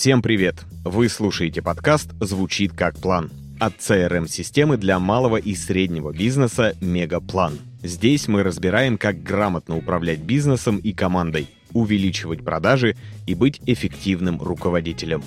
[0.00, 0.64] Всем привет!
[0.82, 3.30] Вы слушаете подкаст «Звучит как план»
[3.60, 7.58] от CRM-системы для малого и среднего бизнеса «Мегаплан».
[7.82, 12.96] Здесь мы разбираем, как грамотно управлять бизнесом и командой, увеличивать продажи
[13.26, 15.22] и быть эффективным руководителем.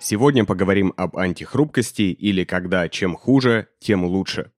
[0.00, 4.50] Сегодня поговорим об антихрупкости или когда чем хуже, тем лучше.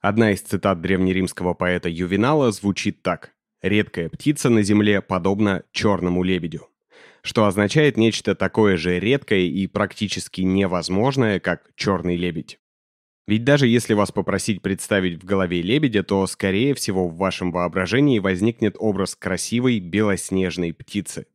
[0.00, 3.34] Одна из цитат древнеримского поэта Ювенала звучит так.
[3.64, 6.68] «Редкая птица на земле подобна черному лебедю»,
[7.22, 12.58] что означает нечто такое же редкое и практически невозможное, как черный лебедь.
[13.26, 18.18] Ведь даже если вас попросить представить в голове лебедя, то, скорее всего, в вашем воображении
[18.18, 21.26] возникнет образ красивой белоснежной птицы.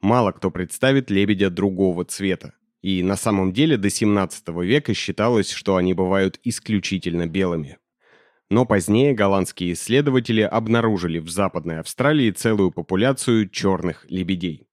[0.00, 2.54] Мало кто представит лебедя другого цвета.
[2.82, 7.78] И на самом деле до 17 века считалось, что они бывают исключительно белыми.
[8.50, 14.66] Но позднее голландские исследователи обнаружили в Западной Австралии целую популяцию черных лебедей.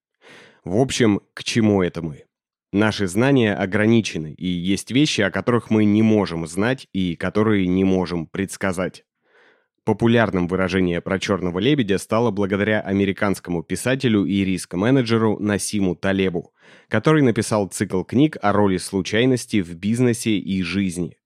[0.63, 2.23] В общем, к чему это мы?
[2.71, 7.83] Наши знания ограничены, и есть вещи, о которых мы не можем знать и которые не
[7.83, 9.05] можем предсказать.
[9.85, 16.53] Популярным выражение про черного лебедя стало благодаря американскому писателю и риск-менеджеру Насиму Талебу,
[16.87, 21.17] который написал цикл книг о роли случайности в бизнесе и жизни.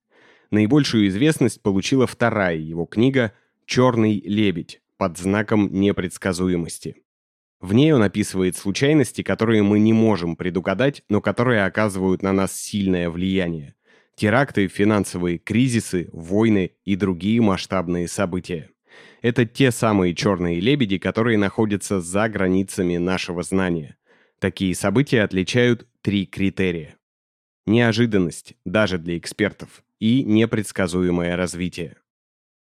[0.51, 3.33] Наибольшую известность получила вторая его книга
[3.65, 6.95] «Черный лебедь» под знаком непредсказуемости.
[7.61, 12.59] В ней он описывает случайности, которые мы не можем предугадать, но которые оказывают на нас
[12.59, 13.75] сильное влияние.
[14.15, 18.69] Теракты, финансовые кризисы, войны и другие масштабные события.
[19.21, 23.97] Это те самые черные лебеди, которые находятся за границами нашего знания.
[24.39, 26.95] Такие события отличают три критерия.
[27.65, 31.97] Неожиданность, даже для экспертов, и непредсказуемое развитие.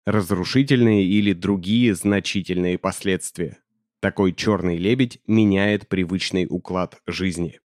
[0.06, 3.58] Разрушительные или другие значительные последствия.
[4.00, 7.60] Такой черный лебедь меняет привычный уклад жизни.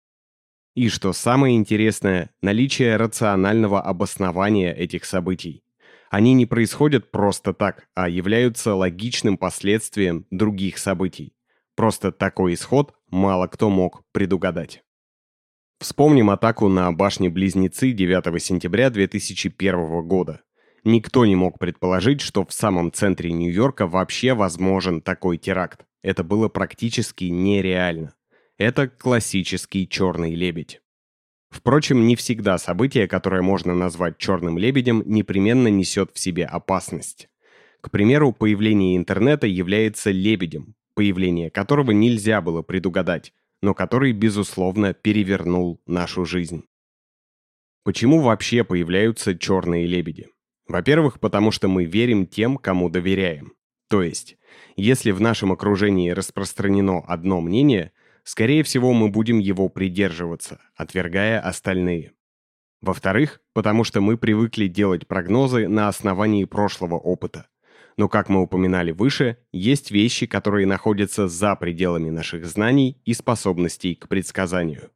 [0.74, 5.62] И что самое интересное, наличие рационального обоснования этих событий.
[6.10, 11.34] Они не происходят просто так, а являются логичным последствием других событий.
[11.74, 14.82] Просто такой исход мало кто мог предугадать.
[15.82, 20.42] Вспомним атаку на башни-близнецы 9 сентября 2001 года.
[20.84, 25.84] Никто не мог предположить, что в самом центре Нью-Йорка вообще возможен такой теракт.
[26.00, 28.14] Это было практически нереально.
[28.58, 30.80] Это классический черный лебедь.
[31.50, 37.28] Впрочем, не всегда событие, которое можно назвать черным лебедем, непременно несет в себе опасность.
[37.80, 43.32] К примеру, появление интернета является лебедем, появление которого нельзя было предугадать,
[43.62, 46.64] но который, безусловно, перевернул нашу жизнь.
[47.84, 50.28] Почему вообще появляются черные лебеди?
[50.68, 53.54] Во-первых, потому что мы верим тем, кому доверяем.
[53.88, 54.36] То есть,
[54.76, 57.92] если в нашем окружении распространено одно мнение,
[58.24, 62.12] скорее всего, мы будем его придерживаться, отвергая остальные.
[62.80, 67.46] Во-вторых, потому что мы привыкли делать прогнозы на основании прошлого опыта.
[67.96, 73.94] Но, как мы упоминали выше, есть вещи, которые находятся за пределами наших знаний и способностей
[73.94, 74.90] к предсказанию.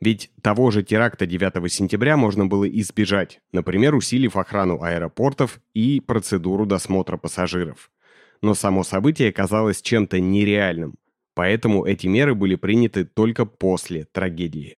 [0.00, 6.66] Ведь того же теракта 9 сентября можно было избежать, например, усилив охрану аэропортов и процедуру
[6.66, 7.90] досмотра пассажиров.
[8.42, 10.96] Но само событие казалось чем-то нереальным,
[11.34, 14.76] поэтому эти меры были приняты только после трагедии.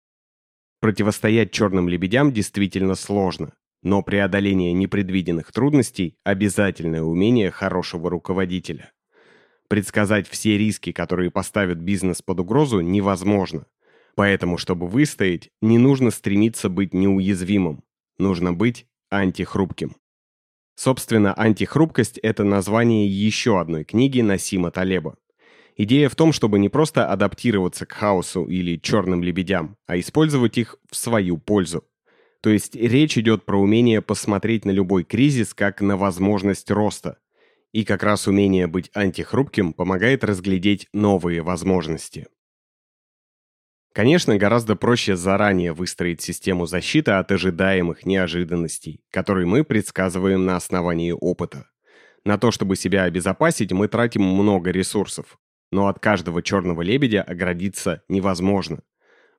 [0.80, 8.92] Противостоять черным лебедям действительно сложно, но преодоление непредвиденных трудностей– обязательное умение хорошего руководителя.
[9.68, 13.66] Предсказать все риски, которые поставят бизнес под угрозу, невозможно.
[14.16, 17.84] Поэтому, чтобы выстоять, не нужно стремиться быть неуязвимым.
[18.18, 19.96] Нужно быть антихрупким.
[20.76, 25.16] Собственно, антихрупкость– это название еще одной книги Насима Талеба.
[25.76, 30.76] Идея в том, чтобы не просто адаптироваться к хаосу или черным лебедям, а использовать их
[30.90, 31.84] в свою пользу.
[32.44, 37.16] То есть речь идет про умение посмотреть на любой кризис как на возможность роста.
[37.72, 42.26] И как раз умение быть антихрупким помогает разглядеть новые возможности.
[43.94, 51.12] Конечно, гораздо проще заранее выстроить систему защиты от ожидаемых неожиданностей, которые мы предсказываем на основании
[51.18, 51.70] опыта.
[52.26, 55.38] На то, чтобы себя обезопасить, мы тратим много ресурсов,
[55.72, 58.82] но от каждого черного лебедя оградиться невозможно.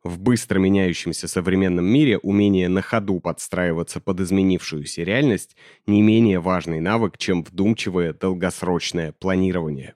[0.06, 5.58] В быстро меняющемся современном мире умение на ходу подстраиваться под изменившуюся реальность
[5.88, 9.96] не менее важный навык, чем вдумчивое долгосрочное планирование.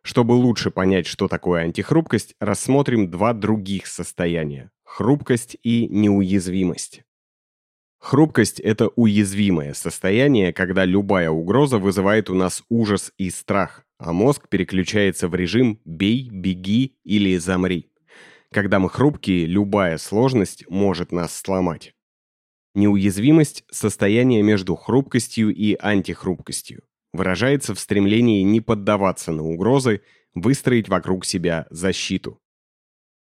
[0.00, 7.02] Чтобы лучше понять, что такое антихрупкость, рассмотрим два других состояния– хрупкость и неуязвимость.
[7.98, 14.48] Хрупкость– это уязвимое состояние, когда любая угроза вызывает у нас ужас и страх, а мозг
[14.48, 17.90] переключается в режим «бей», «беги» или «замри».
[18.52, 21.94] Когда мы хрупкие, любая сложность может нас сломать.
[22.74, 26.82] Неуязвимость– состояние между хрупкостью и антихрупкостью.
[27.12, 30.02] Выражается в стремлении не поддаваться на угрозы,
[30.34, 32.40] выстроить вокруг себя защиту.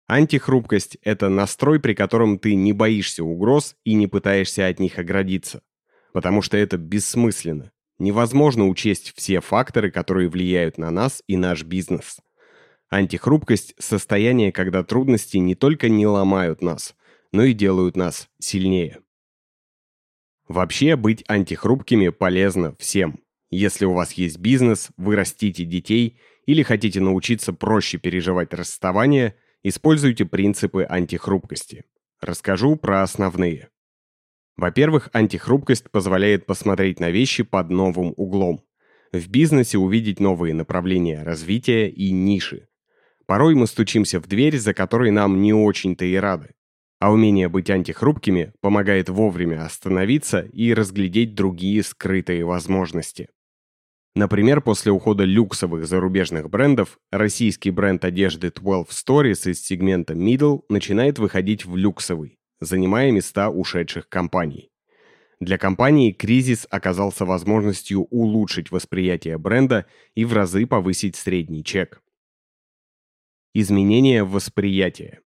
[0.07, 5.61] Антихрупкость– это настрой, при котором ты не боишься угроз и не пытаешься от них оградиться.
[6.13, 7.71] Потому что это бессмысленно.
[7.99, 12.19] Невозможно учесть все факторы, которые влияют на нас и наш бизнес.
[12.89, 16.95] Антихрупкость– состояние, когда трудности не только не ломают нас,
[17.33, 19.01] но и делают нас сильнее.
[20.47, 23.19] Вообще, быть антихрупкими полезно всем.
[23.49, 30.23] Если у вас есть бизнес, вы растите детей или хотите научиться проще переживать расставание, используйте
[30.25, 31.83] принципы антихрупкости.
[32.21, 33.69] Расскажу про основные.
[34.55, 38.63] Во-первых, антихрупкость позволяет посмотреть на вещи под новым углом.
[39.11, 42.69] В бизнесе увидеть новые направления развития и ниши.
[43.27, 46.51] Порой мы стучимся в дверь, за которой нам не очень-то и рады.
[46.99, 53.27] А умение быть антихрупкими помогает вовремя остановиться и разглядеть другие скрытые возможности.
[54.15, 61.19] Например, после ухода люксовых зарубежных брендов, российский бренд одежды 12 Stories из сегмента Middle начинает
[61.19, 64.71] выходить в люксовый, занимая места ушедших компаний.
[65.39, 69.85] Для компании кризис оказался возможностью улучшить восприятие бренда
[70.15, 72.01] и в разы повысить средний чек.
[73.59, 75.21] Изменение восприятия.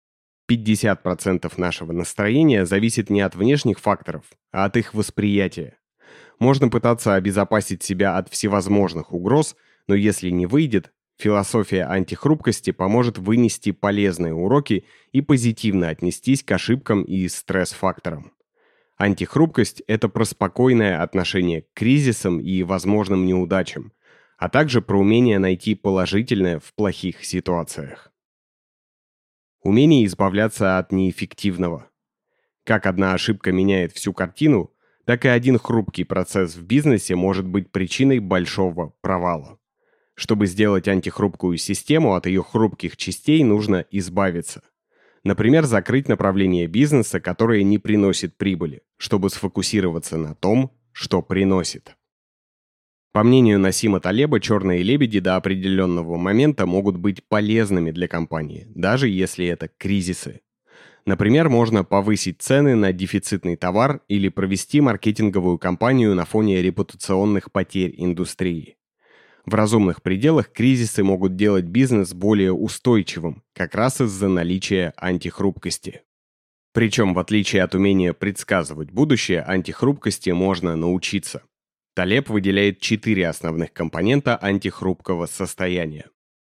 [0.52, 5.78] 50% нашего настроения зависит не от внешних факторов, а от их восприятия.
[6.38, 9.56] Можно пытаться обезопасить себя от всевозможных угроз,
[9.88, 14.84] но если не выйдет, философия антихрупкости поможет вынести полезные уроки
[15.14, 18.34] и позитивно отнестись к ошибкам и стресс-факторам.
[18.98, 23.94] Антихрупкость– это про спокойное отношение к кризисам и возможным неудачам,
[24.38, 28.12] а также про умение найти положительное в плохих ситуациях.
[29.64, 31.90] Умение избавляться от неэффективного.
[32.64, 34.74] Как одна ошибка меняет всю картину,
[35.06, 39.60] так и один хрупкий процесс в бизнесе может быть причиной большого провала.
[40.16, 44.62] Чтобы сделать антихрупкую систему, от ее хрупких частей нужно избавиться.
[45.24, 51.97] Например, закрыть направление бизнеса, которое не приносит прибыли, чтобы сфокусироваться на том, что приносит.
[53.18, 59.10] По мнению Насима Талеба, черные лебеди до определенного момента могут быть полезными для компании, даже
[59.10, 60.42] если это кризисы.
[61.08, 67.96] Например, можно повысить цены на дефицитный товар или провести маркетинговую кампанию на фоне репутационных потерь
[67.98, 68.78] индустрии.
[69.48, 76.04] В разумных пределах кризисы могут делать бизнес более устойчивым, как раз из-за наличия антихрупкости.
[76.72, 81.42] Причем, в отличие от умения предсказывать будущее, антихрупкости можно научиться.
[81.98, 86.06] Талеб выделяет четыре основных компонента антихрупкого состояния.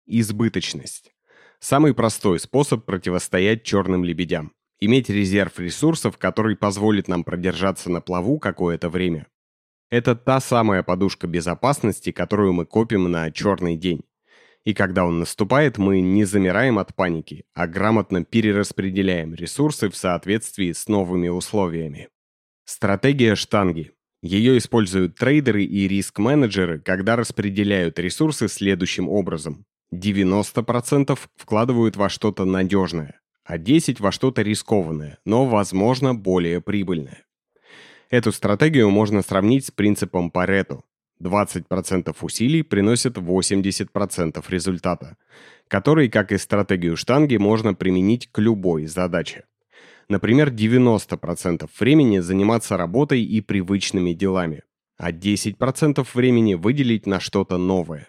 [0.04, 1.12] Избыточность.
[1.60, 4.50] Самый простой способ противостоять черным лебедям.
[4.80, 9.28] Иметь резерв ресурсов, который позволит нам продержаться на плаву какое-то время.
[9.90, 14.02] Это та самая подушка безопасности, которую мы копим на черный день.
[14.64, 20.72] И когда он наступает, мы не замираем от паники, а грамотно перераспределяем ресурсы в соответствии
[20.72, 22.08] с новыми условиями.
[22.64, 23.92] Стратегия штанги.
[24.22, 29.64] Ее используют трейдеры и риск-менеджеры, когда распределяют ресурсы следующим образом.
[29.94, 37.24] 90% вкладывают во что-то надежное, а 10% во что-то рискованное, но, возможно, более прибыльное.
[38.10, 40.82] Эту стратегию можно сравнить с принципом Парето.
[41.22, 45.16] 20% усилий приносят 80% результата,
[45.68, 49.44] который, как и стратегию штанги, можно применить к любой задаче.
[50.08, 54.62] Например, 90% времени заниматься работой и привычными делами,
[54.96, 58.08] а 10% времени выделить на что-то новое.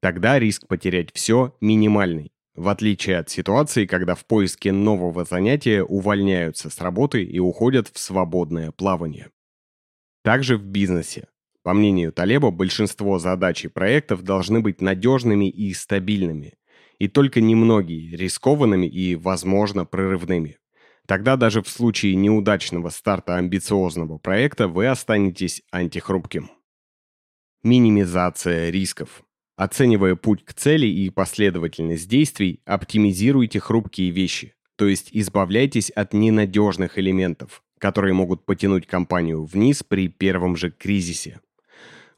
[0.00, 6.68] Тогда риск потерять все минимальный, в отличие от ситуации, когда в поиске нового занятия увольняются
[6.68, 9.30] с работы и уходят в свободное плавание.
[10.22, 11.28] Также в бизнесе.
[11.62, 16.54] По мнению Талеба, большинство задач и проектов должны быть надежными и стабильными,
[16.98, 20.59] и только немногие рискованными и, возможно, прорывными.
[21.10, 26.52] Тогда даже в случае неудачного старта амбициозного проекта вы останетесь антихрупким.
[27.64, 29.24] Минимизация рисков.
[29.56, 36.96] Оценивая путь к цели и последовательность действий, оптимизируйте хрупкие вещи, то есть избавляйтесь от ненадежных
[36.96, 41.40] элементов, которые могут потянуть компанию вниз при первом же кризисе.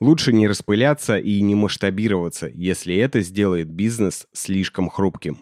[0.01, 5.39] Лучше не распыляться и не масштабироваться, если это сделает бизнес слишком хрупким.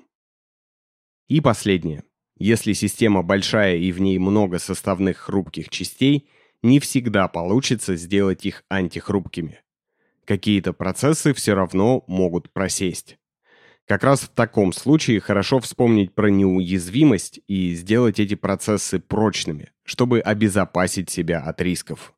[1.26, 2.04] И последнее.
[2.40, 6.26] Если система большая и в ней много составных хрупких частей,
[6.62, 9.60] не всегда получится сделать их антихрупкими.
[10.24, 13.18] Какие-то процессы все равно могут просесть.
[13.86, 20.20] Как раз в таком случае хорошо вспомнить про неуязвимость и сделать эти процессы прочными, чтобы
[20.20, 22.14] обезопасить себя от рисков.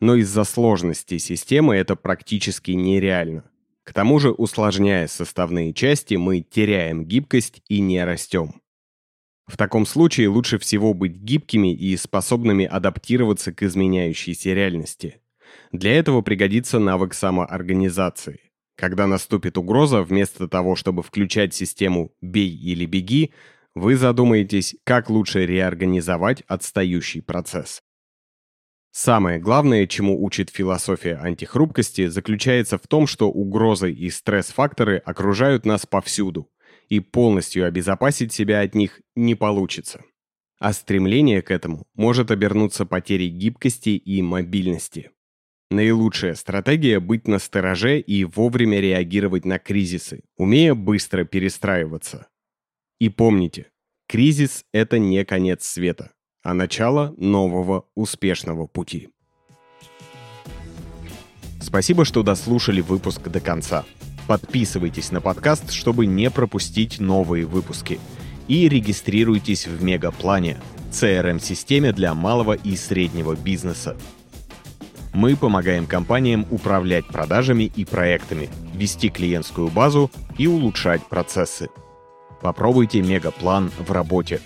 [0.00, 3.44] Но из-за сложности системы это практически нереально.
[3.84, 8.54] К тому же, усложняя составные части, мы теряем гибкость и не растем.
[9.50, 15.20] В таком случае лучше всего быть гибкими и способными адаптироваться к изменяющейся реальности.
[15.72, 18.52] Для этого пригодится навык самоорганизации.
[18.76, 23.32] Когда наступит угроза, вместо того, чтобы включать систему «бей или беги»,
[23.74, 27.82] вы задумаетесь, как лучше реорганизовать отстающий процесс.
[28.92, 35.86] Самое главное, чему учит философия антихрупкости, заключается в том, что угрозы и стресс-факторы окружают нас
[35.86, 36.48] повсюду,
[36.90, 40.04] и полностью обезопасить себя от них не получится.
[40.58, 45.10] А стремление к этому может обернуться потерей гибкости и мобильности.
[45.70, 52.26] Наилучшая стратегия– быть настороже и вовремя реагировать на кризисы, умея быстро перестраиваться.
[52.98, 53.70] И помните,
[54.08, 59.10] кризис– это не конец света, а начало нового успешного пути.
[61.60, 63.86] Спасибо, что дослушали выпуск до конца.
[64.26, 67.98] Подписывайтесь на подкаст, чтобы не пропустить новые выпуски.
[68.48, 70.58] И регистрируйтесь в Мегаплане–
[70.90, 73.96] CRM-системе для малого и среднего бизнеса.
[75.12, 81.68] Мы помогаем компаниям управлять продажами и проектами, вести клиентскую базу и улучшать процессы.
[82.40, 84.40] Попробуйте мегаплан в работе.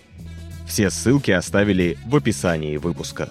[0.67, 3.29] Все ссылки оставили в описании выпуска.